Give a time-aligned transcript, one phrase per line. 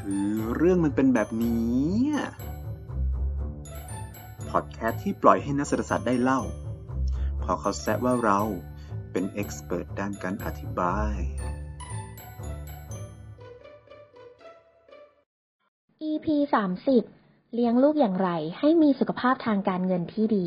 [0.00, 1.94] คือเรื่องมันเป็นแบบนี้
[4.50, 6.40] พอดแคสต์ที่ปล่อยให้นักเศรษฐศาสตร์ได้เล่า
[7.42, 8.40] พอเขาแซะว่าเรา
[9.12, 11.16] เป็นเอ็กซ์เพรสด้านการอธิบาย
[16.10, 16.26] EP
[16.92, 20.46] 30 เลี้ยงลูกอย่างไรให้มีสุขภาพทางการเงินที่ดี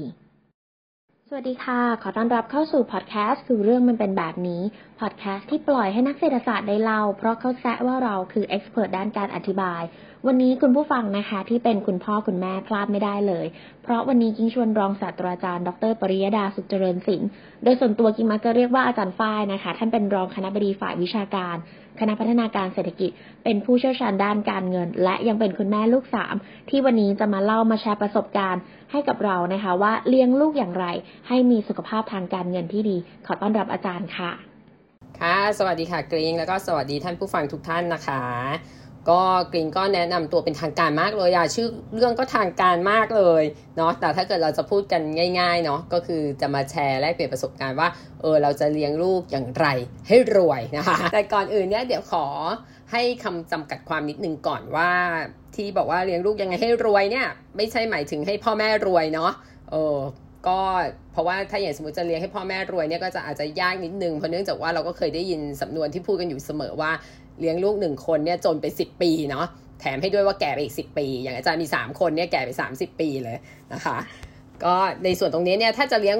[1.35, 4.61] วัสดีค่ะ ขอต้อนรับเข้าสู่พอดแคสต์คือเรื่องมันเป็นแบบนี้
[4.99, 9.81] พอดแคสต์ที่ปล่อยให้นักเศรษฐศาสตร์ได้เล่า เพราะเขาแซะว่าเราคือเอ็กซ์เพรสด้านการอธิบาย
[10.27, 13.45] วันนี้คุณผู้ฟังนะคะ ที่เป็นคุณพ่อคุณแม่พลาดไม่ได้เลย
[13.83, 17.29] เพราะวันนี้กิ้งชวนรองศาสตราจารย์ ดร ปริยดาสุขเจริญศิลป์
[17.63, 21.55] โดยส่วนตัวกิ้งมักจะเรียกว่าอาจารย์ฝ้ายนะคะ ท่านเป็นรองคณะบดีฝ่ายวิชาการ
[21.99, 23.09] คณะพัฒนาการเศรษฐกิจ
[23.43, 26.35] เป็นผู้เชี่ยวชาญด้านการเงิน และยังเป็นคุณแม่ลูกสาม
[26.69, 30.85] ที่วันนี้จะมาเล่ามาแชร์ประสบการณ์ ให้กับเรานะคะ ว่าเลี้ยงลูกอย่างไร
[31.27, 34.31] ให้มีสุขภาพทางการเงินที่ดี ขอต้อนรับอาจารย์ค่ะ
[35.19, 38.23] ค่ะ สวัสดีค่ะกรีงแล้วก็สวัสดีท่านผู้ฟังทุกท่านนะคะ
[39.09, 39.21] ก็
[39.51, 43.43] กรีงก็แนะนำตัวเป็นทางการมากเลยอะชื่อเรื่องก็ทางการมากเลย
[43.77, 45.01] เนาะแต่ถ้าเกิดเราจะพูดกัน
[45.39, 47.87] ง่ายๆเนาะก็คือจะมาแชร์แลกเปลี่ยนประสบการณ์ว่า
[48.21, 49.67] เออเราจะเลี้ยงลูกอย่างไร
[50.07, 52.25] ให้รวยนะคะแต่ก่อนอื่นเนี่ยเดี๋ยวขอ
[52.91, 54.89] ให้คำจำกัดความนิดนึงก่อนว่า
[55.55, 57.27] ที่บอกว่าเลี้ยงลูกยังไงให้รวยเนี่ย
[57.57, 59.31] ไม่ใช่หมายถึงให้พ่อแม่รวยเนาะ
[59.71, 59.97] เออ
[60.47, 60.59] ก็
[61.11, 66.91] เพราะว่าถ้าอย่างสมมติจะเลี้ยงให้พ่อแม่รวยเนี่ยก็จะอาจจะยากนิดนึงเพราะเนื่องจากว่าเราก็เคยได้ยินสำนวนที่พูดกันอยู่เสมอว่า
[67.39, 69.45] เลี้ยงลูกหนึ่งคนเนี่ยจนไปสิบปีเนาะ
[69.79, 73.37] แถมให้ด้วยว่าแก่ไปอีกสิบปี อย่างอาจารย์มีสามคนเนี่ยแก่ไปสามสิบปีเลย
[73.73, 73.97] นะคะ
[74.63, 76.17] ก็ในส่วนตรงนี้เนี่ยถ้าจะเลี้ยง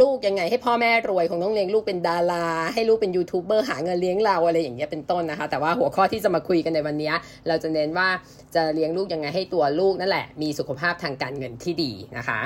[0.00, 7.12] ลูกยังไงให้พ่อแม่รวยคงต้องเลี้ยงลูกเป็นดารา ให้ลูกเป็นยูทูบเบอร์หาเงินเลี้ยงเราอะไรอย่างเงี้ยเป็นต้นนะคะ แต่ว่าหัวข้อที่จะมาคุยกันในวันนี้
[7.48, 8.08] เราจะเน้นว่า
[8.54, 12.40] จะเลี้ยงลูกยังไงให้ตัวลูกนั่นแหละ มีสุขภาพทางการเงินที่ดีนะคะ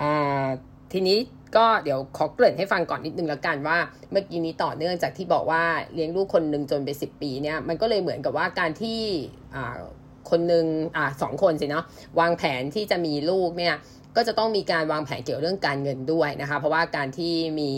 [0.00, 0.46] อ่า
[0.92, 1.18] ทีนี้
[1.56, 3.78] ก็เดี๋ยวขอเกริ่นให้ฟังก่อนนิดนึงแล้วกันว่า
[4.10, 5.62] เมื่อกี้นี้ต่อเนื่องจากที่บอกว่า
[5.94, 9.00] เลี้ยงลูกคนหนึ่งจนไปสิปีเนี่ยมันก็เลยเหมือนกับว่าการที่
[10.30, 10.64] คนหนึ่ง
[10.96, 11.84] อ่าสองคนสิเนาะ
[12.20, 13.76] วางแผนที่จะมีลูกเนี่ย
[14.16, 17.70] ก็จะต้องมีการวางแผนเกี่ยวเรื่องการเงินด้วยนะคะ เพราะว่าการที่มี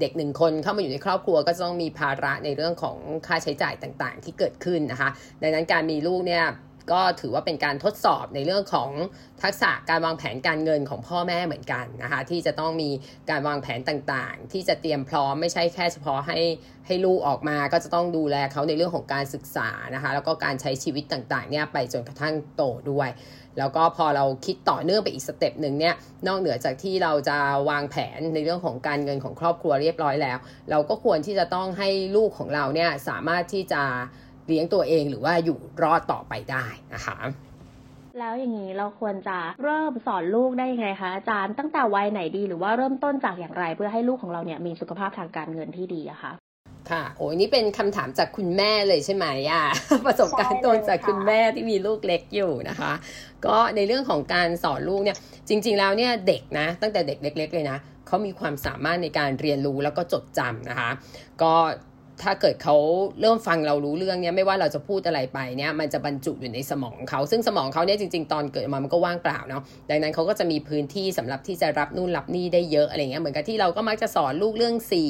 [0.00, 5.08] เด็กหนึ่งคนเข้ามาอยู่ในครอบครัว ก็จะต้องมีภาระในเรื่องของค่าใช้จ่ายต่างๆ ที่เกิดขึ้นนะคะ
[5.42, 6.44] ดังนั้นการมีลูกเนี่ย
[6.92, 8.90] ก็ถือว่าเป็นการทดสอบในเรื่องของ
[9.42, 12.90] ทักษะการวางแผนการเงินของพ่อแม่เหมือนกันนะคะที่จะต้องมี
[13.30, 16.38] การวางแผนต่างๆ ที่จะเตรียมพร้อมไม่ใช่แค่เฉพาะให้
[16.86, 23.10] ให้ลูกออกมาก็จะต้องดูแลเขาในเรื่องของการศึกษานะคะแล้วก็การใช้ชีวิตต่างๆเนี่ยไปจนกระทั่งโตด้วย
[23.58, 25.94] แล้วก็พอเราคิดต่อเนื่องไปอีกสเต็ปหนึ่งเนี่ย
[26.26, 27.38] นอกเหนือจากที่เราจะ
[27.70, 30.38] วางแผนในเรื่องของการเงินของครอบครัวเรียบร้อยแล้ว
[30.70, 33.82] เราก็ควรที่จะต้องให้ลูกของเราเนี่ยสามารถที่จะ
[34.48, 37.18] เลี้ยงตัวเองหรือว่าอยู่รอดต่อไปได้นะคะ
[38.18, 46.32] แล้วอย่างนี้เราควรจะเริ่มสอนลูกได้ยังไงคะอาจารย์ตั้งแต่วัยไหนดีหรือว่าเริ่มต้นจากอย่างไร เพื่อให้ลูกของเราเนี่ยมีสุขภาพทางการเงินที่ดีอะคะ
[46.90, 49.64] ค่ะ โอ้ยนี่เป็นคำถามจากคุณแม่เลยใช่ไหมอะ
[50.06, 52.92] ประสบการณ์ตรงจากคุณแม่ที่มีลูกเล็กอยู่นะคะ
[53.46, 55.16] ก็ในเรื่องของการสอนลูกเนี่ย
[55.48, 60.90] จริง ๆ แล้วเนี่ยเด็กนะ ตั้งแต่เด็กเล็ก ๆ เลยนะเขามีความสามารถในการเรียนรู้แล้วก็จดจำนะคะ
[61.42, 61.54] ก็
[62.22, 62.76] ถ้าเกิดเขา
[63.20, 75.04] เริ่มฟังเรารู้เรื่องเนี้ยไม่ว่าเราจะพูดอะไรไปเนี่ยมันจะบรรจุอยู่ในสมองเขา ซึ่งสมองเขาเนี่ยจริง ๆ ตอนเกิดมามันก็ว่างเปล่าเนาะดังนั้นเขาก็จะมีพื้นที่สำหรับที่จะรับนู่นรับนี่ได้เยอะอะไรเงี้ยเหมือนกับที่เราก็มักจะสอนลูกเรื่องสี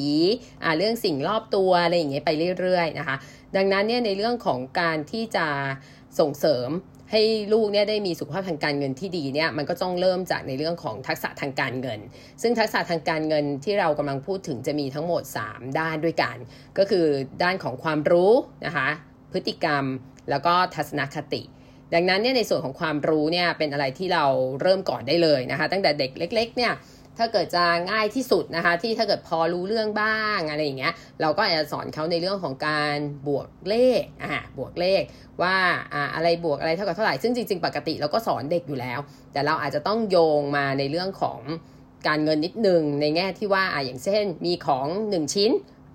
[0.63, 3.15] อ่าเรื่องสิ่งรอบตัวอะไรอย่างเงี้ยไปเรื่อยๆนะคะ
[3.55, 5.47] ดังนั้นเนี่ยในเรื่องของการที่จะ
[6.19, 6.69] ส่งเสริม
[7.11, 7.21] ให้
[7.53, 11.99] ลูกเนี่ยได้มีสุขภาพทางการเงินที่ดีเนี่ยมันก็ต้องเริ่มจากในเรื่องของทักษะทางการเงิน
[12.41, 16.35] ซึ่งทักษะทางการเงินที่เรากำลังพูดถึงจะมีทั้งหมด 3 ด้านด้วยกัน
[16.77, 17.05] ก็คือ
[17.43, 18.31] ด้านของความรู้
[18.65, 18.87] นะคะ
[19.31, 19.83] พฤติกรรม
[20.29, 21.41] แล้วก็ทัศนคติ
[21.93, 24.25] ดังนั้นเนี่ยในส่วนของความรู้เนี่ยเป็นอะไรที่เรา
[24.61, 26.73] เริ่มก่อนได้เลยนะคะตั้งแต่เด็กเล็กๆเนี่ย
[27.17, 35.01] ถ้าเกิดจะง่ายที่สุดนะคะ ที่ถ้าเกิดพอรู้เรื่องบ้างอะไรอย่างเงี้ยเราก็อาจจะสอนเขาในเรื่องของการบวกเลขอ่าบวกเลข
[35.41, 35.55] ว่า
[35.93, 38.99] อ่าอะไรบวกอะไรเท่ากับเท่าไหร่ซึ่งจริง ๆ ปกติเราก็สอนเด็กอยู่แล้ว
[39.33, 41.39] แต่เราอาจจะต้องโยงมาในเรื่องของ
[42.07, 45.51] การเงินนิดนึงในแง่ที่ว่าอ่าอย่างเช่น มีของ 1 ชิ้น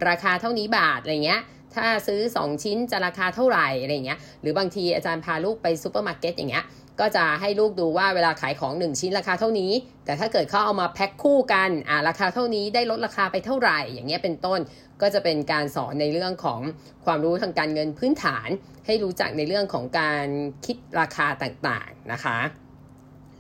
[0.09, 1.43] ราคาเท่านี้บาทอะไรเงี้ย
[1.75, 6.65] ถ้าซื้อ 2 ชิ้นจะราคาเท่าไหร่อะไรเงี้ยหรือบางทีอาจารย์พาลูกไปซูเปอร์มาร์เก็ตอย่างเงี้ย
[7.01, 9.73] ก็จะให้ลูกดูว่าเวลาขายของ 1 ชิ้นราคาเท่านี้
[10.05, 14.61] แต่ถ้าเกิดเขาเอามาแพ็คคู่กันอ่าราคาเท่านี้ได้ลดราคาไปเท่าไหร่ อย่างเงี้ยเป็นต้น
[15.03, 16.61] ก็จะเป็นการสอนในเรื่องของ
[17.05, 18.49] ความรู้ทางการเงินพื้นฐาน
[18.87, 20.27] ให้รู้จักในเรื่องของการ
[20.67, 22.39] คิดราคาต่างๆนะคะ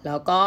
[0.07, 0.41] แล้วก็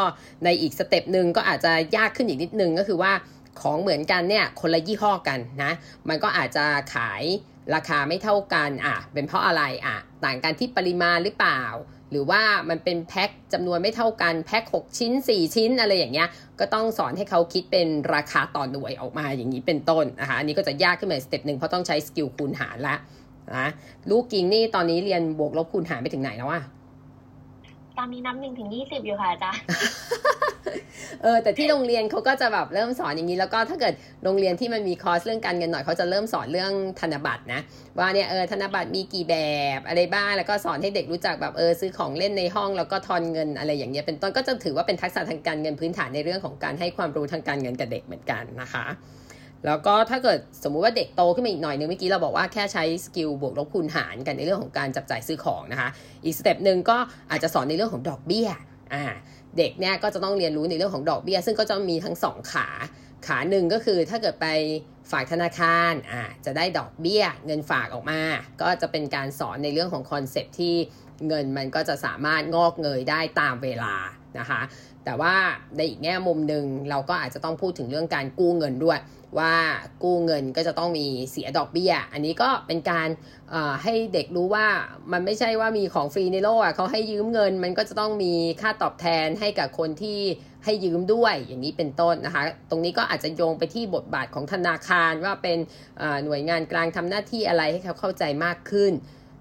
[0.44, 3.13] ในอีก step หนึ่งก็อาจจะยากขึ้นอีกนิดนึงก็คือว่า
[3.62, 5.71] ของเหมือนกันเนี่ยคนละยี่ห้อกันนะ
[6.09, 7.24] มันก็อาจจะขาย
[7.74, 11.62] ราคาไม่เท่ากันอะเป็นเพราะอะไรอะต่างกันที่ปริมาณหรือเปล่า
[12.12, 16.27] หรือว่ามันเป็นแพ็คจำนวนไม่เท่ากันแพ็ค6 ชิ้น 4 ชิ้นอะไรอย่างเงี้ย
[16.60, 22.95] ก็ต้องสอนให้เขาคิดเป็นราคาต่อหน่วยออกมาอย่างนี้เป็นต้นนะคะอันนี้ก็จะยากขึ้นมา step หนึ่งเพราะต้องใช้ skill คูณหารละ
[23.56, 23.69] นะ
[24.09, 26.63] ลูกกิงนี่ตอนนี้เรียนบวกลบคูณหารไปถึงไหนแล้วอะ
[27.98, 29.62] ตอนนี้นับหนึ่งถึงยี่สิบอยู่ค่ะอาจารย์
[31.24, 33.94] เออแต่ที่โรงเรียนเขาก็จะแบบเริ่มสอนอย่างนี้ แล้วก็ถ้าเกิด
[34.24, 37.62] โรงเรียนที่มันมีคอร์สเรื่องการเงินหน่อยเขาจะเริ่มสอนเรื่องธนบัตรนะ
[38.00, 39.36] ว่าเนี่ยเออธนบัตรมีกี่แบ
[39.78, 48.86] บอะไรบ้างแล้วก็สอนให้เด็กรู้จักแบบเออซื้อของเล่นในห้องแล้วก็ทอนเงินอะไรอย่างเงี้ยเป็นต้นก็จะถือว่าเป็นทักษะทางการเงินพื้นฐานในเรื่องของการให้ความรู้ทางการเงินกับเด็กเหมือนกันนะคะ
[49.65, 55.89] แล้วก็ถ้าเกิดสมมุติว่าเด็กโตขึ้นมาอีกหน่อยนึงเมื่อกี้เราบอกว่าแค่ใช้ skill บวกลบคูณหารกันในเรื่องของการจับจ่ายซื้อของนะคะ
[56.24, 56.98] อีก step หนึ่งก็
[57.31, 58.50] อาจจะสอนในเรื่องของดอกเบี้ย
[58.94, 59.04] อ่า
[59.57, 62.68] เด็กเนี่ยก็จะต้องเรียนรู้ในเรื่องของดอกเบี้ย ซึ่งก็จะมีทั้งสองขา
[63.27, 64.48] ขาหนึ่งก็คือถ้าเกิดไป
[65.12, 68.21] ฝากธนาคารอ่าจะได้ดอกเบี้ย เงินฝากออกมา
[68.62, 70.75] ก็จะเป็นการสอนในเรื่องของ concept ที่
[71.27, 73.95] เงินมันก็จะสามารถงอกเงยได้ตามเวลา
[74.39, 74.62] นะคะ
[75.06, 75.36] แต่ว่า
[75.75, 79.00] ในอีกแง่มุมหนึ่งเราก็อาจจะต้องพูดถึงเรื่องการกู้เงินด้วย
[79.39, 79.53] ว่า
[80.03, 83.09] กู้เงินก็จะต้องมีเสียดอกเบี้ย อันนี้ก็เป็นการ
[83.83, 84.68] ให้เด็กรู้ว่า
[85.12, 90.19] มันไม่ใช่ว่ามีของฟรีในโลกอะเขาให้ยืมเงิน มันก็จะต้องมีค่าตอบแทนให้กับคนที่
[90.65, 95.57] ให้ยืมด้วยอย่างนี้เป็นต้นนะคะ ตรงนี้ก็อาจจะโยงไปที่บทบาทของธนาคารว่าเป็น
[96.25, 98.91] หน่วยงานกลางทำหน้าที่อะไรให้เขาเข้าใจมากขึ้น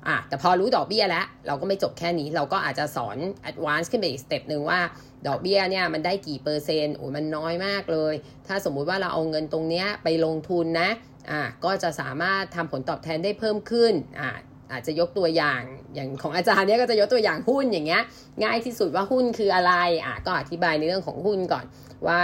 [0.09, 3.17] อะแต่พอรู้ดอกเบี้ยแล้ว เราก็ไม่จบแค่นี้เราก็อาจจะสอน
[3.51, 4.81] advance ขึ้นไปอีก step หนึ่งว่า
[5.27, 8.15] ดอกเบี้ยเนี่ยมันได้กี่เปอร์เซ็นต์โอ้ยมันน้อยมากเลย
[8.47, 10.91] ถ้าสมมุติว่าเราเอาเงินตรงนี้ไปลงทุนนะ
[11.31, 14.31] อะก็จะสามารถทำผลตอบแทนได้เพิ่มขึ้นอะ
[14.73, 15.63] อาจจะยกตัวอย่าง
[15.95, 18.03] อย่างของอาจารย์เนี่ยก็จะยกตัวอย่างหุ้นอย่างเงี้ย
[18.43, 19.73] ง่ายที่สุดว่าหุ้นคืออะไร
[20.05, 21.65] อะก็อธิบายในเรื่องของหุ้นก่อน
[22.09, 22.23] ว่า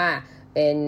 [0.59, 0.81] เป็น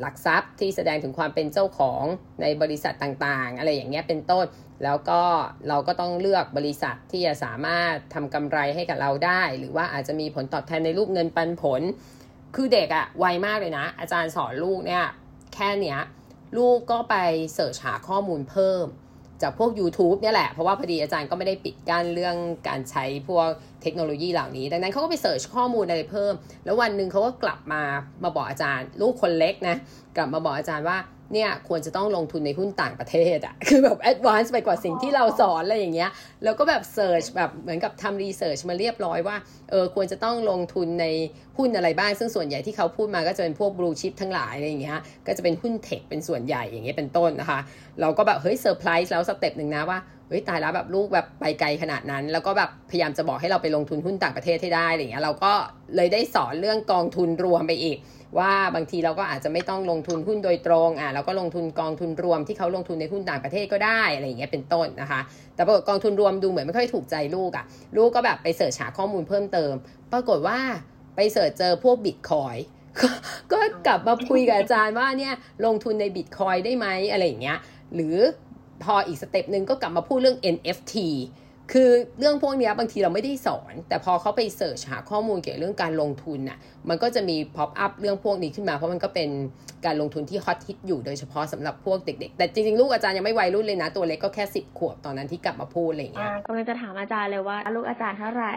[0.00, 2.04] หลักทรัพย์ที่แสดงถึงความเป็นเจ้าของ
[2.42, 4.44] ในบริษัทต่างๆ อะไรอย่างเงี้ยเป็นต้น
[4.84, 5.22] แล้วก็
[5.68, 11.82] เราก็ต้องเลือกบริษัทที่จะสามารถทำกำไรให้กับเราได้ หรือว่าอาจจะมีผลตอบแทนในรูปเงินปันผล
[12.54, 15.04] คือเด็กอะไวมากเลยนะ อาจารย์สอนลูกเนี่ย
[15.54, 16.00] แค่เนี้ย
[16.58, 17.16] ลูกก็ไป
[17.54, 18.84] search หาข้อมูลเพิ่ม
[19.44, 22.36] จากพวก YouTube เนี่ยแหละ เพราะว่าพอดีอาจารย์ก็ไม่ได้ปิดกั้นเรื่อง
[22.68, 23.48] การใช้พวก
[23.82, 26.32] เทคโนโลยีเหล่านี้ ดังนั้นเขาก็ไป search ข้อมูลอะไรเพิ่ม
[26.64, 27.82] แล้ววันหนึ่งเขาก็กลับมา
[28.24, 29.76] มาบอกอาจารย์ ลูกคนเล็กนะ
[30.16, 30.96] กลับมาบอกอาจารย์ว่า
[31.32, 36.10] เนี่ยควรจะต้องลงทุนในหุ้นต่างประเทศอะคือแบบ advance ไปกว่าสิ่งที่เราสอนอะไรอย่างเงี้ย
[36.44, 39.36] แล้วก็แบบ search แบบเหมือนกับทำ research มาเรียบร้อยว่า
[39.70, 41.06] เออควรจะต้องลงทุนใน
[41.58, 47.58] หุ้นอะไรบ้าง ซึ่งส่วนใหญ่ที่เขาพูดมาก็จะเป็นพวก blue chip ทั้งหลายอะไรอย่างเงี้ยก็จะเป็นหุ้น tech เป็นส่วนใหญ่อย่างเงี้ยเป็นต้นนะคะ
[48.00, 49.98] เราก็แบบเฮ้ยเซอร์ไพรส์แล้ว step หนึ่งนะว่า
[50.28, 55.52] เฮ้ยตายแล้วแบบลูกแบบไปไกลขนาดนั้น แล้วก็แบบพยายามจะบอกให้เราไปลงทุนหุ้นต่างประเทศให้ได้อะไรเงี้ยเราก็
[55.96, 57.96] เลยได้สอนเรื่องกองทุนรวมไปอีก
[58.38, 65.20] ว่าบางทีเราก็อาจจะไม่ต้องลงทุนหุ้นโดยตรงอะเราก็ลงทุนกองทุนรวมที่เขาลงทุนในหุ้นต่างประเทศก็ได้อะไรอย่างเงี้ยเป็นต้นนะคะ
[65.54, 67.64] แต่ปรากฏกองทุนรวมดูเหมือนไม่ค่อยถูกใจลูกอะ
[67.96, 69.72] ลูกก็แบบไป search หาข้อมูลเพิ่มเติม
[70.12, 70.58] ปรากฏว่า
[71.16, 72.56] ไป search เจอพวกบิตคอยน์
[73.52, 75.34] ก็กลับมาคุยกับอาจารย์ว่าเนี่ย
[75.64, 77.58] ลงทุนในบิตคอยน์ได้ไหมอะไรอย่างเงี้ย
[77.94, 78.16] หรือ
[78.84, 80.94] พออีก step หนึ่งก็กลับมาพูดเรื่อง NFT
[81.72, 86.58] คือเรื่องพวกนี้บางทีเราไม่ได้สอน แต่พอเขาไป search หาข้อมูลเกี่ยวกับเรื่องการลงทุนน่ะ
[86.88, 89.30] มันก็จะมี pop up เรื่องพวกนี้ขึ้นมา เพราะมันก็เป็น
[89.86, 98.54] การลงทุนที่ฮอตฮิตอยู่โดยเฉพาะสำหรับพวกเด็ก ๆ แต่จริงๆ ลูกอาจารย์ยังไม่วัยรุ่นเลยนะ ตัวเล็กก็แค่สิบขวบตอนนั้นที่กลับมาพูดอะไรอย่างเงี้ยก็เลยจะถามอาจารย์เลยว่าลูกอาจารย์เท่าไหร่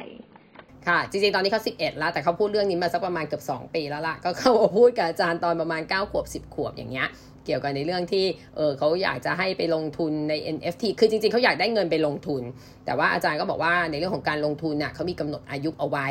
[0.87, 7.07] ค่ะจริงๆ ตอนนี้เขา11 แล้ว แต่เขาพูดเรื่องนี้มาสักประมาณเกือบ2 ปีแล้วล่ะ ก็เข้ามาพูดกับอาจารย์ตอนประมาณ 9 ขวบ 10 ขวบอย่างเงี้ย
[7.47, 12.41] เกี่ยวกับในเรื่องที่เออเขาอยากจะให้ไปลงทุนใน NFT คือจริงๆเขาอยากได้เงินไปลงทุน
[12.85, 16.07] แต่ว่าอาจารย์ก็บอกว่าในเรื่องของการลงทุนน่ะเขามีกำหนดอายุเอาไว้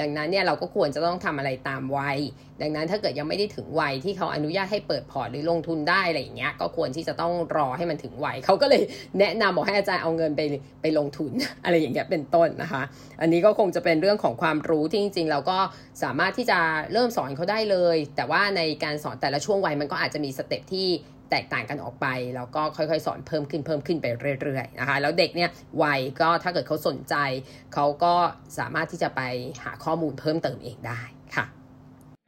[0.00, 2.18] ดังนั้นเนี่ยเราก็ควรจะต้องทำอะไรตามวัย
[2.62, 8.82] ดังนั้นถ้าเกิดยังไม่ได้ถึงวัยที่เขาอนุญาตให้เปิดพอร์ตหรือลงทุนได้อะไรอย่างเงี้ยก็ควรที่จะต้องรอให้มันถึงวัยเขาก็เลย
[9.18, 10.40] แนะนำบอกให้อาจารย์เอาเงินไป
[10.82, 11.30] ไปลงทุน
[11.64, 12.82] อะไรอย่างเงี้ยเป็นต้นนะคะ
[13.20, 15.58] อันนี้ก็คงจะเป็นเรื่องของความรู้ที่จริงๆเราก็
[16.02, 16.58] สามารถที่จะ
[16.92, 20.90] เริ่มสอนเขาได้เลย แต่ว่าในการสอนแต่ละช่วงวัยมันก็อาจจะมี step ที่
[21.30, 22.06] แตกต่างกันออกไป
[22.36, 24.06] แล้วก็ค่อยๆ สอนเพิ่มขึ้นเพิ่มขึ้นไป
[24.42, 25.50] เรื่อยๆนะคะแล้วเด็กเนี่ย
[25.82, 27.14] วัยก็ถ้าเกิดเขาสนใจ
[27.74, 28.14] เขาก็
[28.58, 29.20] สามารถที่จะไป
[29.62, 31.02] หาข้อมูลเพิ่มเติมเองได้
[31.34, 31.44] ค่ะ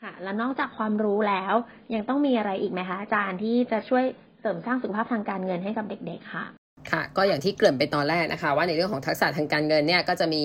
[0.02, 1.54] ค่ะแล้วนอกจากความรู้แล้ว
[1.94, 4.04] ยังต้องมีอะไรอีกไหมคะอาจารย์ที่จะช่วย
[4.40, 6.44] เสริมสร้างสุขภาพทางการเงินให้กับเด็ก ๆ ค่ะ
[6.90, 10.44] ค่ะก็อย่างที่เกริ่นไปตอนแรกนะคะ ว่าในเรื่องของทักษะทางการเงินเนี่ยก็จะมี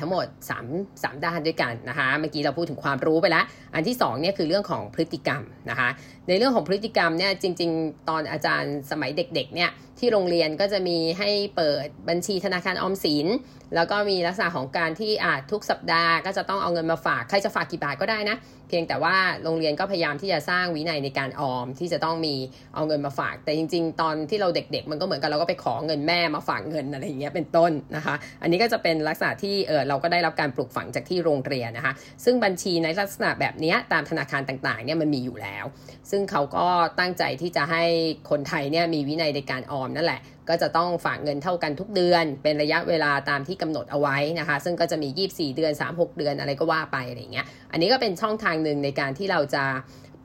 [0.00, 0.26] ทั้งหมด
[0.64, 5.88] 3 3 ด้านด้วยกันนะคะเมื่อกี้เราพูดถึงความรู้ไปแล้ว อันที่2เนี่ยคือเรื่องของพฤติกรรมนะคะ
[6.28, 13.26] ในเรื่องของพฤติกรรมเนี่ยจริง ๆ ตอนอาจารย์สมัยเด็กๆเนี่ยที่โรงเรียนก็จะมีให้เปิดบัญชีธนาคารออมสิน
[13.74, 18.36] แล้วก็มีลักษณะของการที่อาจทุกสัปดาห์ก็จะต้องเอาเงินมาฝากใครจะฝากกี่บาทก็ได้นะ
[18.68, 22.34] เพียงแต่ว่าโรงเรียนก็พยายามที่จะสร้างวินัยในการออมที่จะต้องมี
[22.74, 31.92] เอาเงินมาฝาก แต่จริง ๆ ตอนที่เราเด็ก ๆ มันก็เหมือนกันเราก็ไปขอเงินแม่มาฝากเงินอะไรอย่างเงี้ยเป็นต้นนะคะ อันนี้ก็จะเป็นลักษณะที่เออเราก็ได้รับการปลูกฝังจากที่โรงเรียนนะคะ
[32.24, 35.64] ซึ่งบัญชีในลักษณะแบบนี้ตามธนาคารต่างๆเนี่ยมันมีอยู่แล้ว
[36.10, 36.66] ซึ่งเขาก็
[36.98, 37.84] ตั้งใจที่จะให้
[38.30, 49.64] คนไทยเนี่ยมีวินัยในการออมนั่นแหละ ก็จะต้องฝากเงินเท่ากันทุกเดือน เป็นระยะเวลาตามที่กำหนดเอาไว้นะคะ ซึ่งก็จะมี 24 เดือน 36 เดือนอะไรก็ว่าไปอะไรเงี้ย อันนี้ก็เป็นช่องทางหนึ่งในการที่เราจะ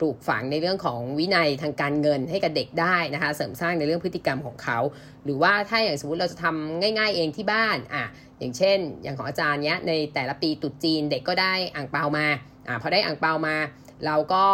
[0.02, 4.78] ลูกฝังในเรื่องของวินัยทางการเงินให้กับเด็กได้นะคะ เสริมสร้างในเรื่องพฤติกรรมของเขา
[5.24, 8.04] หรือว่าถ้าอย่างสมมติเราจะทำง่าย ๆ เองที่บ้านอะ
[8.38, 12.26] อย่างเช่น อย่างของอาจารย์เนี้ยในแต่ละปีตุดจีนเด็กก็ได้อ่างเปามา
[12.68, 13.56] อ่าพอได้อ่างเปามา
[14.06, 14.44] เราก็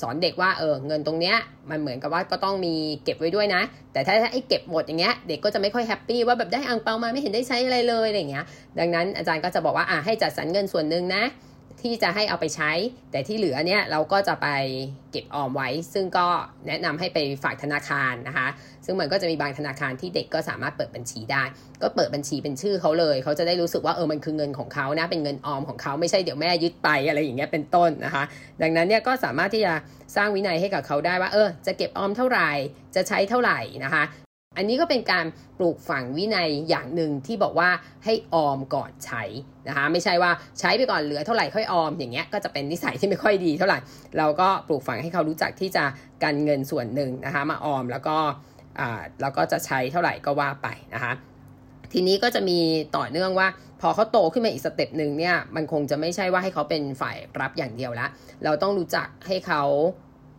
[0.00, 1.36] สอนเด็กว่าเออเงินตรงเนี้ย
[1.70, 8.44] มันเหมือนกับว่าก็ต้องมีเก็บไว้ด้วยนะ แต่ถ้าไอ้เก็บหมดอย่างเงี้ยเด็กก็จะไม่ค่อยแฮปปี้ว่าแบบได้อังเปามาไม่เห็นได้ใช้อะไรเลยอะไรเงี้ย
[8.78, 11.22] ดังนั้นอาจารย์ก็จะบอกว่าอ่าให้จัดสรรเงินส่วนหนึ่งนะ
[11.82, 12.72] ที่จะให้เอาไปใช้
[13.10, 14.48] แต่ที่เหลือเนี่ยเราก็จะไป
[15.10, 16.26] เก็บออมไว้ ซึ่งก็
[16.66, 18.48] แนะนำให้ไปฝากธนาคารนะคะ
[18.84, 21.42] ซึ่งมันก็จะมีบางธนาคารที่เด็กก็สามารถเปิดบัญชีได้
[21.82, 28.24] ก็เปิดบัญชีเป็นชื่อเขาเลย เขาจะได้รู้สึกว่าเออมันคือเงินของเขานะ เป็นเงินออมของเขาไม่ใช่เดี๋ยวแม่ยึดไปอะไรอย่างเงี้ยเป็นต้นนะคะ
[28.62, 29.74] ดังนั้นเนี่ยก็สามารถที่จะ
[30.16, 32.50] สร้างวินัยให้กับเขาได้ว่า เออจะเก็บออมเท่าไหร่
[32.94, 34.04] จะใช้เท่าไหร่นะคะ
[34.60, 35.26] อันนี้ก็เป็นการ
[35.58, 37.70] ปลูกฝังวินัยอย่างหนึ่งที่บอกว่า
[38.04, 39.22] ให้ออมก่อนใช้
[39.68, 43.78] นะคะไม่ใช่ว่าใช้ไปก่อนเหลือเท่าไหร่ค่อยออมอย่างเงี้ยก็จะเป็นนิสัยที่ไม่ค่อยดีเท่าไหร่
[44.18, 45.84] เราก็ปลูกฝังให้เขารู้จักที่จะ
[46.22, 48.16] กันเงินส่วนหนึ่งนะคะมาออมแล้วก็
[48.80, 51.12] อ่าแล้วก็จะใช้เท่าไหร่ก็ว่าไปนะคะ
[51.92, 52.58] ทีนี้ก็จะมี
[52.96, 53.48] ต่อเนื่องว่า
[53.80, 58.06] พอเขาโตขึ้นมาอีกสเต็ปหนึ่งเนี่ยมันคงจะไม่ใช่ว่าให้เขาเป็นฝ่ายรับอย่างเดียวละ
[58.44, 59.62] เราต้องรู้จักให้เขา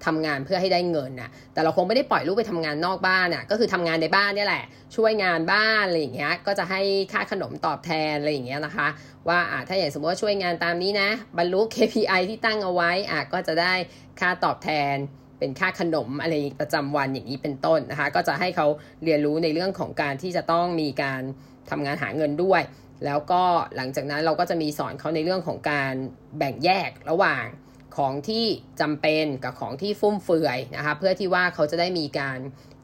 [0.05, 4.63] ทำงานเพื่อให้ได้เงินน่ะแต่เราคงไม่ได้ปล่อยลูกไปทำงานนอกบ้านน่ะก็คือทำงานในบ้านนี่แหละ
[4.95, 6.81] ช่วยงานบ้านอะไรอย่างเงี้ยก็จะให้
[7.13, 8.87] ค่าขนมตอบแทนอะไรอย่างเงี้ยนะคะ
[9.27, 13.73] ว่าอ่าถ้าอย่างสมมติว่าช่วยงานตามนี้นะ บรรลุ KPI ที่ตั้งเอาไว้อะก็จะได้
[14.19, 14.95] ค่าตอบแทน
[15.39, 18.67] เป็นค่าขนมอะไรประจำวันอย่างนี้เป็นต้นนะคะ ก็จะให้เขา
[19.03, 21.21] เรียนรู้ในเรื่องของการที่จะต้องมีการ
[21.69, 22.61] ทำงานหาเงินด้วย
[23.05, 23.43] แล้วก็
[23.75, 25.93] หลังจากนั้นเราก็จะมีสอนเขาในเรื่องของการ
[26.37, 27.45] แบ่งแยกระหว่าง
[27.97, 28.45] ของที่
[28.81, 32.39] จำเป็นกับของที่ฟุ่มเฟือยนะคะเพื่อที่ว่าเขาจะได้มีการ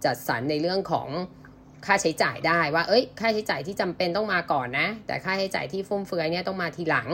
[0.06, 1.10] จัดสรรในเรื่องของ
[1.86, 7.08] ค่าใช้จ่ายได้ว่า เอ้ย ค่าใช้จ่ายที่จำเป็นต้องมาก่อนนะ แต่ค่าใช้จ่ายที่ฟุ่มเฟือยเนี่ยต้องมาทีหลัง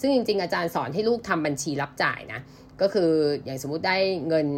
[0.00, 2.40] ซึ่งจริง ๆ อาจารย์สอนให้ลูกทำบัญชีรับจ่ายนะ
[2.80, 3.10] ก็คือ
[3.44, 3.96] อย่างสมมุติได้
[4.28, 4.48] เงิน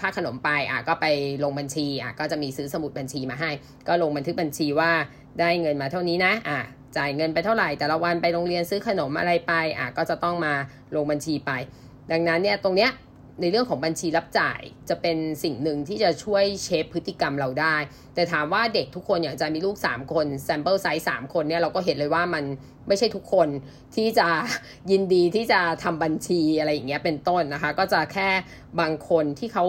[0.00, 1.06] ค่าขนมไปอะก็ไป
[1.44, 3.50] ลงบัญชีอะก็จะมีซื้อสมุดบัญชีมาให้
[3.88, 4.90] ก็ลงบันทึกบัญชีว่า
[5.40, 6.60] ได้เงินมาเท่านี้นะอะ
[6.96, 10.54] จ่ายเงินไปเท่าไหร่แต่ละวันไปโรงเรียนซื้อขนมอะไรไปอะก็จะต้องมา
[10.96, 11.52] ลงบัญชีไป
[12.12, 12.92] ดังนั้นเนี่ยตรงเนี้ย
[13.40, 17.76] ในเรื่องของบัญชีรับจ่ายจะเป็นสิ่งหนึ่งที่จะช่วย shape พฤติกรรมเราได้
[18.14, 22.44] แต่ถามว่าเด็กทุกคนอย่างจะมีลูก 3 คน sample size 3คนเนี่ยเราก็เห็นเลยว่ามัน
[22.88, 23.48] ไม่ใช่ทุกคน
[23.96, 24.28] ที่จะ
[24.90, 28.28] ยินดีที่จะทำบัญชีอะไรอย่างเงี้ยเป็นต้นนะคะ ก็จะแค่
[28.80, 29.66] บางคนที่เขา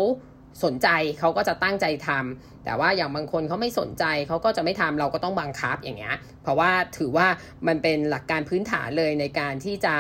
[0.64, 0.88] สนใจ
[1.20, 7.28] เขาก็จะตั้งใจทำแต่ว่าอย่างบางคนเขาไม่สนใจเขาก็จะไม่ทำเราก็ต้องบังคับอย่างเงี้ยเพราะว่าถือว่า
[7.68, 9.96] มันเป็นหลักการพื้นฐานเลยในการที่จะ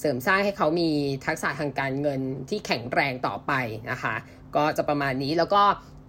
[0.00, 0.90] เสริมสร้างให้เขามี
[1.26, 3.52] ทักษะทางการเงินที่แข็งแรงต่อไป
[3.90, 4.14] นะคะ
[4.56, 5.62] ก็จะประมาณนี้แล้วก็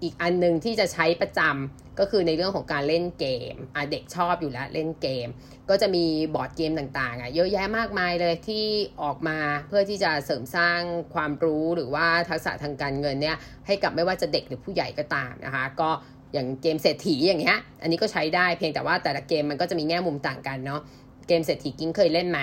[0.03, 3.55] อีกอันนึงที่จะใช้ประจำก็คือในเรื่องของการเล่นเกม
[3.91, 5.27] เด็กชอบอยู่แล้วเล่นเกม
[5.69, 8.65] ก็จะมีบอร์ดเกมต่างๆอะเยอะแยะมากมายเลยที่
[9.01, 10.79] ออกมาเพื่อที่จะเสริมสร้าง
[11.13, 15.89] ความรู้หรือว่าทักษะทางการเงินเนี่ยให้กับไม่ว่าจะเด็กหรือผู้ใหญ่ก็ตามนะคะ ก็
[16.33, 20.81] อย่างเกมเศรษฐีอย่างเงี้ยอันนี้ก็ใช้ได้เพียงแต่ว่าแต่ละเกมมันก็จะมีแง่มุมต่างกันเนาะ
[21.27, 22.39] เกมเศรษฐีกิ้งเคยเล่นไหม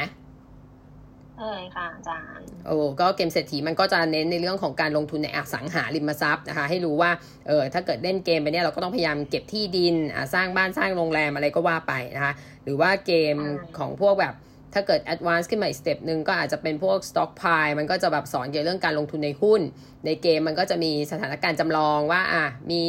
[1.38, 7.10] เออค่ะอาจารย์โอ้ก็เกมเศรษฐีมันก็จะเน้นในเรื่องของการลงทุนในอสังหาริมทรัพย์นะคะ ให้รู้ว่า
[7.46, 9.94] เออถ้าเกิดเล่นเกมไปเนี่ยเราก็ต้องพยายามเก็บที่ดิน
[10.34, 12.32] สร้างบ้านสร้างโรงแรมอะไรก็ว่าไปนะคะ
[12.64, 13.36] หรือว่าเกม
[13.78, 14.34] ของพวกแบบ
[14.76, 19.60] ถ้าเกิด advance ขึ้นมาอีก step หนึ่งก็อาจจะเป็นพวก Stockpile มันก็จะแบบสอนเกี่ยวเรื่องการลงทุนในหุ้น
[20.06, 22.82] ในเกมมันก็จะมีสถานการณ์จำลองว่าอะมี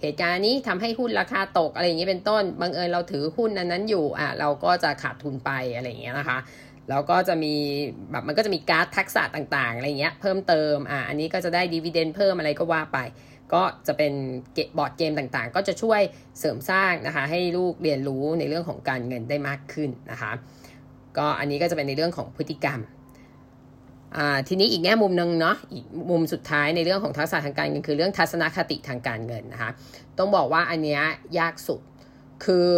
[0.00, 6.38] เหตุการณ์นี้ทำให้หุ้นราคาตกอะไรอย่างนี้เป็นต้น บังเอิญเราถือหุ้นนั้นนั้นอยู่อะเราก็จะขาดทุนไปอะไรอย่างเงี้ยนะคะ
[6.90, 7.54] แล้วก็จะมี
[8.10, 12.98] แบบมันก็จะมีการ์ดทักษะต่างๆอะไรเงี้ยเพิ่มเติมอะอันนี้ก็จะได้ดีเวเดนเพิ่มอะไรก็ว่าไป
[13.52, 14.12] ก็จะเป็น
[14.54, 16.00] เกบอร์ดเกมต่างๆ ก็จะช่วย
[16.38, 20.32] เสริมสร้างนะคะ ให้ลูกเรียนรู้ในเรื่องของการเงินได้มากขึ้นนะคะ
[21.18, 22.80] ก็อันนี้ก็จะเป็นในเรื่องของพฤติกรรม
[24.16, 29.70] อ่าทีนี้อีกแง่มุมหนึ่งเนาะอีกมุมสุดท้ายในเรื่องของทักษะทางการเงินคือเรื่องทัศนคติทางการเงินนะคะ
[30.18, 31.00] ต้องบอกว่าอันนี้
[31.38, 31.80] ยากสุด
[32.44, 32.68] คือ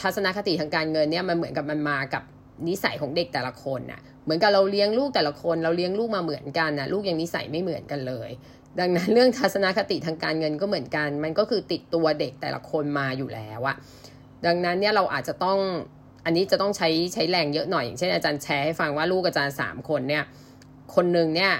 [0.00, 2.22] ทัศนคติทางการเงินเนี่ยมันเหมือนกับมันมากับ
[2.68, 8.30] นิสัยของเด็กแต่ละคนน่ะ เหมือนกับเราเลี้ยงลูกแต่ละคน เราเลี้ยงลูกมาเหมือนกันน่ะ ลูกยังนิสัยไม่เหมือนกันเลย
[8.80, 13.76] ดังนั้นเรื่องทัศนคติทางการเงินก็เหมือนกัน มันก็คือติดตัวเด็กแต่ละคนมาอยู่แล้วอะ
[14.46, 15.58] ดังนั้นเนี่ยเราอาจจะต้อง
[16.24, 20.24] อันนี้จะต้องใช้ใช้แรงเยอะหน่อยอย่างเช่นอาจารย์แชร์ให้ฟังว่าลูกอาจารย์สามคนเนี่ย
[20.94, 21.52] คนหนึ่งเนี่ย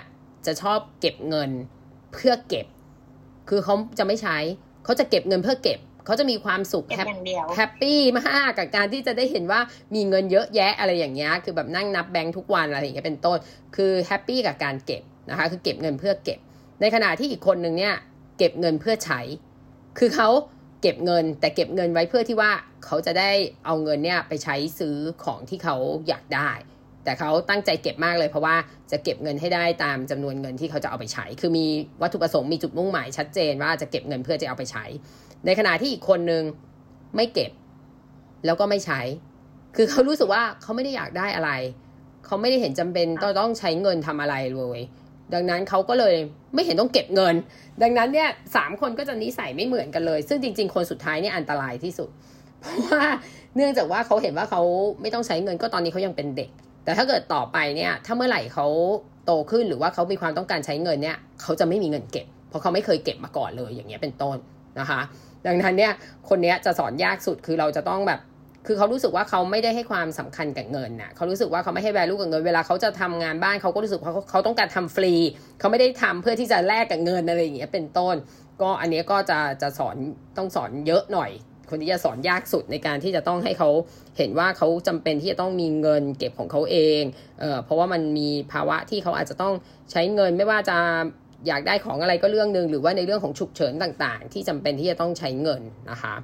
[0.47, 1.51] จะชอบเก็บเงิน
[2.13, 2.67] เพื่อเก็บ
[3.49, 4.39] คือเขาจะไม่ใช้
[4.85, 5.79] เขาจะเก็บเงินเพื่อเก็บ
[6.11, 6.85] เขาจะมีความสุข
[7.57, 9.61] แฮปปี้มากกับการที่จะได้เห็นว่า
[9.95, 13.39] มีเงินเยอะแยะอะไรอย่างเงี้ยคือแบบนั่งนับแบงค์ทุกวันอะไรอย่างเงี้ยเป็นต้น
[13.77, 16.39] คือแฮปปี้กับการเก็บนะคะ คือเก็บเงินเพื่อเก็บ
[16.81, 17.95] ในขณะที่อีกคนหนึ่งเนี่ย
[18.39, 19.21] เก็บเงินเพื่อใช้
[19.99, 20.29] คือเขา
[20.83, 22.53] เก็บเงินแต่เก็บเงินไว้เพื่อที่ว่า
[22.85, 23.31] เขาจะได้
[23.65, 25.77] เอาเงินเนี่ยไปใช้ซื้อของที่เขา
[26.09, 26.51] อยากได้
[27.05, 28.57] แต่เขาตั้งใจเก็บมากเลยเพราะว่า
[28.91, 31.67] จะเก็บเงินให้ได้ตามจำนวนเงินที่เขาจะเอาไปใช้ คือมี
[32.03, 34.85] วัตถุประสงค์มีจุดมุ่งหมายชัดเจนว่าจะเก็บเงินเพื่อจะเอาไปใช้
[35.47, 36.43] ในขณะที่อีกคนนึง
[37.17, 37.51] ไม่เก็บ
[38.47, 39.01] แล้วก็ไม่ใช้
[39.77, 41.51] คือเขารู้สึกว่าเขาไม่ได้อยากได้อะไร
[42.27, 44.81] เขาไม่ได้เห็นจำเป็นต้องต้องใช้เงินทำอะไรเลย
[45.35, 46.15] ดังนั้นเขาก็เลย
[46.55, 47.35] ไม่เห็นต้องเก็บเงิน
[47.83, 52.09] ดังนั้นเนี่ยสามคนก็จะนิสัยไม่เหมือนกันเลย ซึ่งจริง ๆ คนสุดท้ายเนี่ยอันตรายที่สุด
[52.61, 53.05] เพราะว่า
[53.57, 54.63] เนื่องจากว่าเขาเห็นว่าเขา
[55.01, 56.51] ไม่ต้องใช้เงินก็ตอนนี้เขายังเป็นเด็ก
[56.85, 58.67] แต่ถ้าเกิดต่อไปเนี่ยถ้าเมื่อไหร่เขา
[59.27, 64.37] โตขึ้นหรือว่าเขามีความต้องการใช้เงินเนี่ยเขาจะไม่มีเงินเก็บ เพราะเขาไม่เคยเก็บมาก่อนเลยอย่างเงี้ยเป็นต้น
[64.81, 65.01] นะคะ
[65.47, 65.93] ดังนั้นเนี่ย
[66.29, 68.21] คนเนี้ยจะสอนยากสุดคือเราจะต้องแบบ
[68.67, 75.13] คือเขารู้สึกว่าเขาไม่ได้ให้ความสำคัญกับเงินน่ะเขารู้สึกว่าเขาไม่ให้ value กับเงิน เวลาเขาจะทำงานบ้านเขาก็รู้สึกว่าเขาเขาต้องการทำฟรี
[75.59, 78.15] เขาไม่ได้ทำเพื่อที่จะแลกกับเงินอะไรอย่างเงี้ยเป็นต้น
[78.63, 79.97] ก็อันนี้ก็จะจะสอน
[80.37, 81.31] ต้องสอนเยอะหน่อย
[81.71, 83.71] คนที่จะสอนยากสุดในการที่จะต้องให้เขา
[84.19, 87.03] เห็นว่าเขาจำเป็นที่จะต้องมีเงินเก็บของเขาเอง
[87.41, 89.55] เออเพราะว่ามันมีภาวะที่เขาอาจจะต้อง
[89.91, 90.79] ใช้เงินไม่ว่าจะ
[91.47, 96.15] อยากได้ของอะไรก็เรื่องหนึ่งหรือว่าในเรื่องของฉุกเฉินต่างๆ ที่จำเป็นที่จะต้องใช้เงินนะคะ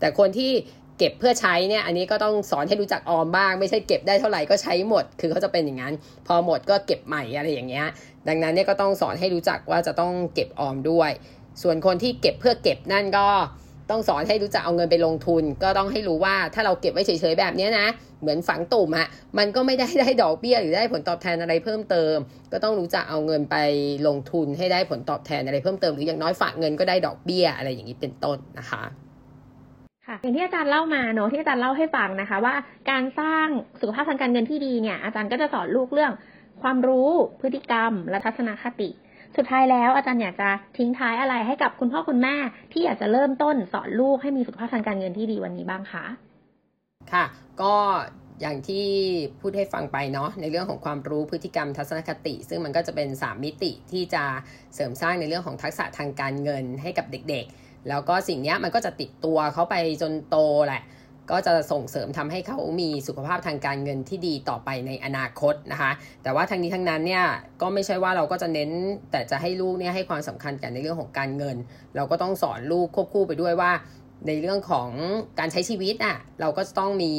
[0.00, 0.52] แต่คนที่
[0.98, 5.94] เก็บเพื่อใช้เนี่ย อันนี้ก็ต้องสอนให้รู้จักออมบ้าง ไม่ใช่เก็บได้เท่าไหร่ก็ใช้หมด คือเขาจะเป็นอย่างนั้น
[6.26, 7.86] พอหมดก็เก็บใหม่อะไรอย่างเงี้ย
[8.28, 11.10] ดังนั้นเนี่ยก็ต้องสอนให้รู้จักว่าจะต้องเก็บออมด้วย
[11.62, 13.26] ส่วนคนที่เก็บเพื่อเก็บนั่นก็
[13.90, 17.86] ต้องสอนให้รู้จักเอาเงินไปลงทุน ก็ต้องให้รู้ว่าถ้าเราเก็บไว้เฉยๆแบบนี้นะ
[18.22, 19.08] เหมือนฝังตุ่มอะ
[19.38, 22.16] มันก็ไม่ได้ได้ดอกเบี้ยหรือได้ผลตอบแทนอะไรเพิ่มเติม
[22.52, 23.56] ก็ต้องรู้จักเอาเงินไป
[24.06, 28.82] ลงทุนให้ได้ผลตอบแทนอะไรเพิ่มเติมหรืออย่างน้อยฝากเงินก็ได้ดอกเบี้ยอะไรอย่างนี้เป็นต้นนะคะ
[30.06, 32.54] ค่ะอย่างที่อาจารย์เล่ามาเนอะที่อาจารย์เล่าให้ฟังนะคะ ว่า
[32.90, 33.46] การสร้าง
[33.80, 36.12] สุขภาพทางการเงินที่ดีเนี่ยอาจารย์ก็จะสอนลูกเรื่อง
[36.62, 37.10] ความรู้
[37.40, 38.88] พฤติกรรม และทัศนคติ
[39.36, 40.48] สุดท้ายแล้วอาจารย์อยากจะ
[40.78, 42.36] ทิ้งท้ายอะไรให้กับคุณพ่อคุณแม่
[42.72, 46.04] ที่อยากจะเริ่มต้นสอนลูกให้มีสุขภาพทางการเงินที่ดีวันนี้บ้างคะ
[47.12, 47.24] ค่ะ
[47.62, 47.74] ก็
[48.40, 48.86] อย่างที่
[49.40, 54.24] พูดให้ฟังไปเนาะในเรื่องของความรู้พฤติกรรมทัศนคติ ซึ่งมันก็จะเป็น 3 มิติที่จะ
[54.74, 60.82] เสริมสร้างในเรื่องของทักษะทางการเงินให้กับเด็กๆ แล้วก็สิ่งนี้มันก็จะติดตัวเขาไปจนโตแหละ
[61.30, 67.24] ก็จะส่งเสริมทำให้เขามีสุขภาพทางการเงินที่ดีต่อไปในอนาคตนะคะ แต่ว่าทั้งนี้ทั้งนั้นเนี่ย
[67.62, 68.70] ก็ไม่ใช่ว่าเราก็จะเน้น
[69.10, 71.56] แต่จะให้ลูกเนี่ยให้ความสำคัญกันในเรื่องของการเงิน
[71.96, 73.72] เราก็ต้องสอนลูกควบคู่ไปด้วยว่า
[74.26, 74.90] ในเรื่องของ
[75.38, 77.12] การใช้ชีวิตอะเราก็ต้องมี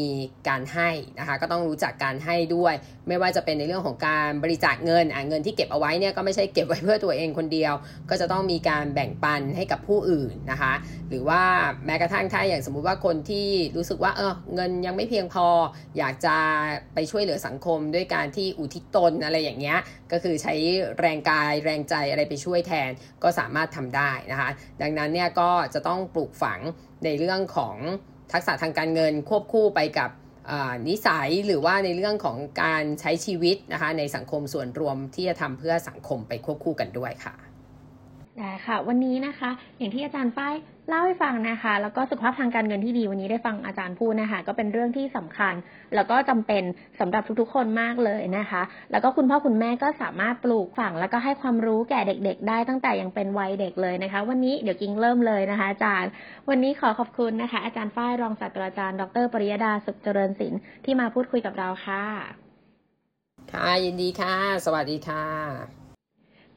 [0.50, 0.90] การให้
[1.20, 2.74] นะคะก็ต้องรู้จักการให้ด้วย
[3.08, 7.74] ไม่ว่าจะเป็นในเรื่องของการบริจาคเงินอะเงินที่เก็บเอาไว้เนี่ยก็ไม่ใช่เก็บไว้เพื่อตัวเองคนเดียว
[8.10, 10.74] ก็จะต้องมีการแบ่งปันให้กับผู้อื่นนะคะ
[11.10, 11.42] หรือว่า
[11.86, 15.48] แม้กระทั่งถ้าอย่างสมมุติว่าคนที่รู้สึกว่าเออเงินยังไม่เพียงพอ
[15.98, 16.36] อยากจะ
[16.94, 19.80] ไปช่วยเหลือสังคม ด้วยการที่อุทิศตนอะไรอย่างเงี้ย
[20.12, 20.54] ก็คือใช้
[21.00, 22.90] แรงกายแรงใจอะไรไปช่วยแทน
[23.24, 24.50] ก็สามารถทำได้นะคะ
[24.82, 26.60] ดังนั้นเนี่ยก็จะต้องปลูกฝัง
[27.06, 27.76] ในเรื่องของ
[28.32, 30.10] ทักษะทางการเงินควบคู่ไปกับ
[30.88, 37.36] นิสัยหรือว่าในเรื่องของการใช้ชีวิตนะคะในสังคมส่วนรวมที่จะทำเพื่อสังคมไปควบคู่กันด้วยค่ะ
[38.38, 40.56] ได้ค่ะ วันนี้นะคะ อย่างที่อาจารย์ป้าย
[40.90, 45.54] เล่าให้ฟังนะคะ แล้วก็สุขภาพทางการเงินที่ดีวันนี้ได้ฟังอาจารย์พูดนะคะ ก็เป็นเรื่องที่สำคัญ
[45.96, 46.64] แล้วก็จำเป็น
[47.00, 56.10] สำหรับทุกๆ คนมากเลยนะคะ แล้วก็คุณพ่อคุณแม่ก็สามารถปลูกฝัง แล้วก็ให้ความรู้แก่เด็ก ๆ ได้ตั้งแต่ยังเป็นวัยเด็กเลยนะคะ วันนี้เดี๋ยวกิ้งเริ่มเลยนะคะอาจารย์
[56.50, 62.04] วันนี้ขอขอบคุณนะคะ อาจารย์ฝ้ายรองศาสตราจารย์ ดรปริยดาสุขเจริญศิลป์ที่มาพูดคุยกับเราค่ะ
[63.52, 65.26] ค่ะยินดีค่ะ สวัสดีค่ะ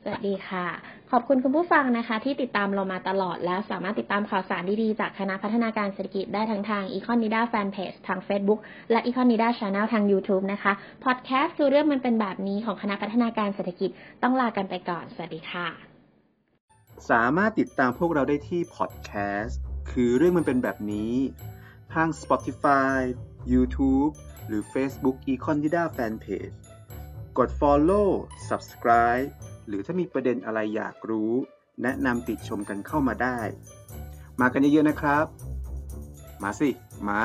[0.03, 9.01] สวัสดีค่ะ ขอบคุณคุณผู้ฟังนะคะ ที่ติดตามเรามาตลอดแล้วสามารถติดตามข่าวสารดีๆ จากคณะพัฒนาการเศรษฐกิจได้ทั้งทาง e c o n i d a Fanpage ทาง Facebook และ
[9.09, 10.73] e c o n i d a Channel ทาง YouTube นะคะ
[11.05, 13.91] พอดแคสต์คือเรื่องมันเป็นแบบนี้ของคณะพัฒนาการเศรษฐกิจ
[14.23, 15.69] ต้องลากันไปก่อน สวัสดีค่ะ
[17.11, 21.15] สามารถติดตามพวกเราได้ที่พอดแคสต์คือเรื่องมันเป็นแบบนี้
[21.95, 22.97] ทาง Spotify
[23.53, 24.13] YouTube
[24.47, 26.57] หรือ Facebook e c o n i d a Fanpage
[27.39, 28.09] กด Follow
[28.49, 29.29] Subscribe
[29.71, 31.33] รือถ้ามีประเด็นอะไรอยากรู้
[31.83, 33.39] แนะนำติดชมกันเข้ามาได้
[34.41, 35.27] มากันเยอะๆนะครับ
[36.43, 36.69] มาสิ
[37.09, 37.23] มา